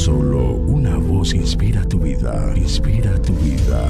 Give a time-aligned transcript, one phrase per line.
[0.00, 3.86] Solo una voz inspira tu vida, inspira tu vida.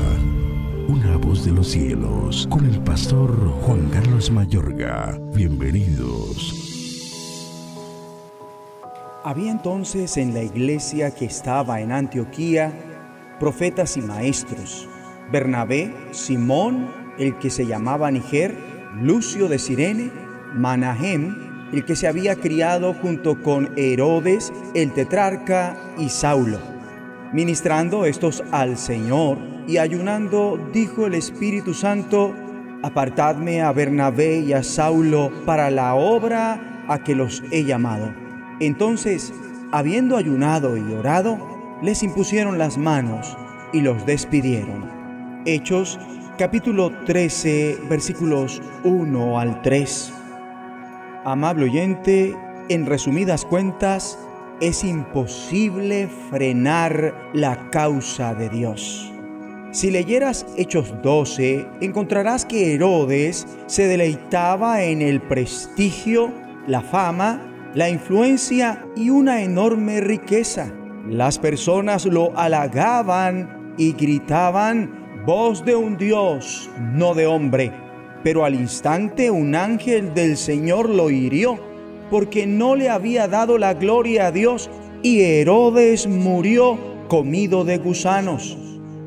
[0.88, 3.30] Una voz de los cielos, con el pastor
[3.62, 5.16] Juan Carlos Mayorga.
[5.32, 6.52] Bienvenidos.
[9.22, 12.72] Había entonces en la iglesia que estaba en Antioquía
[13.38, 14.88] profetas y maestros,
[15.30, 16.90] Bernabé, Simón,
[17.20, 18.58] el que se llamaba Niger,
[19.00, 20.10] Lucio de Sirene,
[20.54, 26.58] Manahem, el que se había criado junto con Herodes, el tetrarca, y Saulo.
[27.32, 32.34] Ministrando estos al Señor y ayunando, dijo el Espíritu Santo,
[32.82, 38.12] apartadme a Bernabé y a Saulo para la obra a que los he llamado.
[38.58, 39.32] Entonces,
[39.70, 41.38] habiendo ayunado y orado,
[41.82, 43.36] les impusieron las manos
[43.72, 44.90] y los despidieron.
[45.46, 45.98] Hechos
[46.36, 50.19] capítulo 13 versículos 1 al 3.
[51.24, 52.34] Amable oyente,
[52.70, 54.18] en resumidas cuentas,
[54.62, 59.12] es imposible frenar la causa de Dios.
[59.70, 66.32] Si leyeras Hechos 12, encontrarás que Herodes se deleitaba en el prestigio,
[66.66, 70.72] la fama, la influencia y una enorme riqueza.
[71.06, 77.89] Las personas lo halagaban y gritaban, voz de un Dios, no de hombre.
[78.22, 81.58] Pero al instante un ángel del Señor lo hirió,
[82.10, 84.68] porque no le había dado la gloria a Dios,
[85.02, 88.56] y Herodes murió comido de gusanos.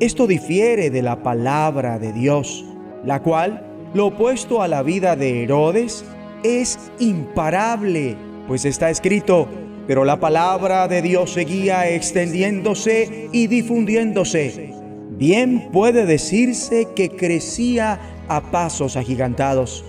[0.00, 2.64] Esto difiere de la palabra de Dios,
[3.04, 6.04] la cual, lo opuesto a la vida de Herodes,
[6.42, 8.16] es imparable,
[8.48, 9.46] pues está escrito,
[9.86, 14.74] pero la palabra de Dios seguía extendiéndose y difundiéndose.
[15.16, 19.84] Bien puede decirse que crecía a pasos agigantados.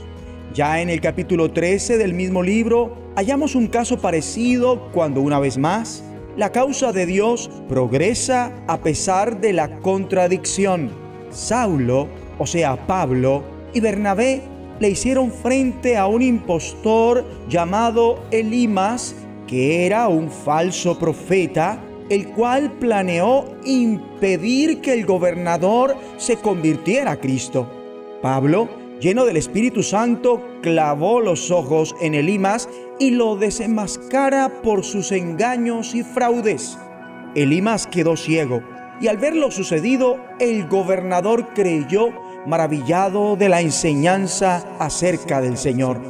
[0.54, 5.58] Ya en el capítulo 13 del mismo libro hallamos un caso parecido cuando una vez
[5.58, 6.04] más
[6.38, 10.92] la causa de Dios progresa a pesar de la contradicción.
[11.30, 14.42] Saulo, o sea Pablo, y Bernabé
[14.80, 19.16] le hicieron frente a un impostor llamado Elimas,
[19.48, 27.18] que era un falso profeta, el cual planeó impedir que el gobernador se convirtiera a
[27.18, 27.75] Cristo.
[28.26, 28.68] Pablo,
[29.00, 35.94] lleno del Espíritu Santo, clavó los ojos en Elimas y lo desenmascara por sus engaños
[35.94, 36.76] y fraudes.
[37.36, 38.64] Elimas quedó ciego
[39.00, 42.08] y al ver lo sucedido, el gobernador creyó
[42.48, 46.02] maravillado de la enseñanza acerca del Señor.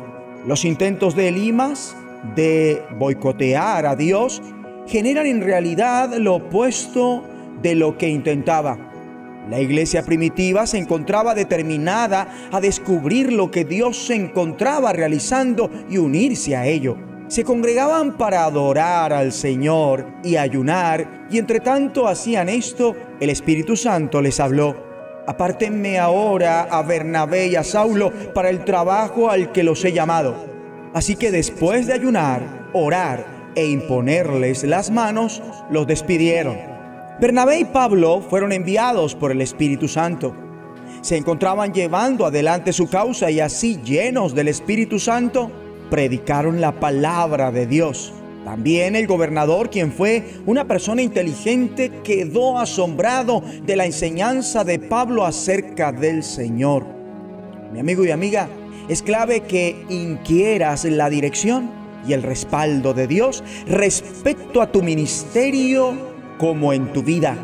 [0.48, 1.98] Los intentos de Elimas
[2.34, 4.42] de boicotear a Dios
[4.88, 7.26] generan en realidad lo opuesto
[7.62, 8.95] de lo que intentaba.
[9.50, 15.98] La iglesia primitiva se encontraba determinada a descubrir lo que Dios se encontraba realizando y
[15.98, 16.98] unirse a ello.
[17.28, 23.76] Se congregaban para adorar al Señor y ayunar, y entre tanto hacían esto, el Espíritu
[23.76, 24.76] Santo les habló.
[25.28, 30.36] Apártenme ahora a Bernabé y a Saulo para el trabajo al que los he llamado.
[30.94, 36.75] Así que después de ayunar, orar e imponerles las manos, los despidieron.
[37.18, 40.36] Bernabé y Pablo fueron enviados por el Espíritu Santo.
[41.00, 45.50] Se encontraban llevando adelante su causa y así llenos del Espíritu Santo,
[45.90, 48.12] predicaron la palabra de Dios.
[48.44, 55.26] También el gobernador, quien fue una persona inteligente, quedó asombrado de la enseñanza de Pablo
[55.26, 56.86] acerca del Señor.
[57.72, 58.50] Mi amigo y amiga,
[58.90, 61.72] es clave que inquieras la dirección
[62.06, 67.36] y el respaldo de Dios respecto a tu ministerio como en tu vida.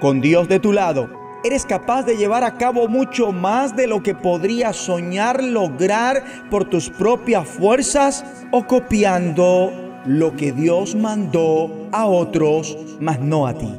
[0.00, 1.10] Con Dios de tu lado,
[1.44, 6.64] eres capaz de llevar a cabo mucho más de lo que podrías soñar lograr por
[6.64, 9.72] tus propias fuerzas o copiando
[10.06, 13.72] lo que Dios mandó a otros, mas no a ti.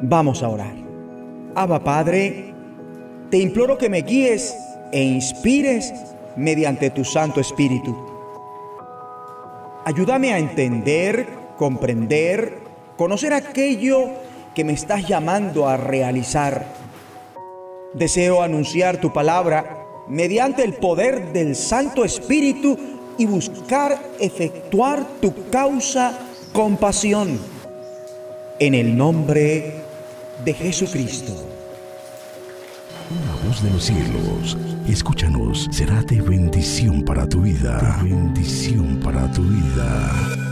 [0.00, 0.74] Vamos a orar.
[1.54, 2.54] Abba Padre,
[3.30, 4.54] te imploro que me guíes
[4.92, 5.92] e inspires
[6.36, 7.96] mediante tu Santo Espíritu.
[9.84, 11.26] Ayúdame a entender,
[11.56, 12.65] comprender,
[12.96, 14.10] conocer aquello
[14.54, 16.66] que me estás llamando a realizar.
[17.94, 22.78] Deseo anunciar tu palabra mediante el poder del Santo Espíritu
[23.18, 26.18] y buscar efectuar tu causa
[26.52, 27.38] con pasión.
[28.58, 29.74] En el nombre
[30.44, 31.32] de Jesucristo.
[33.10, 34.56] Una voz de los cielos,
[34.88, 38.00] escúchanos, será de bendición para tu vida.
[38.02, 40.45] bendición para tu vida.